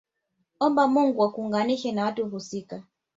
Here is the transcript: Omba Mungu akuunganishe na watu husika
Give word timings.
Omba 0.65 0.83
Mungu 0.87 1.21
akuunganishe 1.23 1.91
na 1.91 2.03
watu 2.05 2.29
husika 2.29 2.83